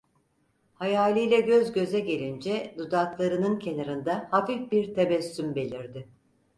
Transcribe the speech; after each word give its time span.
Hayaliyle 0.73 1.41
göz 1.41 1.71
göze 1.73 1.99
gelince 1.99 2.75
dudaklarının 2.77 3.59
kenarında 3.59 4.27
hafif 4.31 4.71
bir 4.71 4.93
tebessüm 4.95 5.55
belirdi. 5.55 6.07